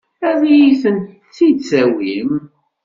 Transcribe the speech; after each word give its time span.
Ad 0.29 0.41
iyi-tent-id-tawim? 0.51 2.31